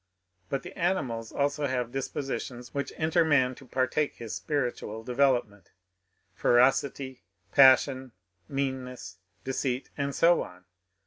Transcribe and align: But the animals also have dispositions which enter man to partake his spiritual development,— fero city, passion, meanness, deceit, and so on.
But 0.49 0.63
the 0.63 0.75
animals 0.75 1.31
also 1.31 1.67
have 1.67 1.91
dispositions 1.91 2.73
which 2.73 2.91
enter 2.97 3.23
man 3.23 3.53
to 3.53 3.67
partake 3.67 4.15
his 4.15 4.33
spiritual 4.33 5.03
development,— 5.03 5.69
fero 6.41 6.71
city, 6.71 7.21
passion, 7.51 8.11
meanness, 8.49 9.17
deceit, 9.43 9.91
and 9.97 10.15
so 10.15 10.41
on. 10.41 10.65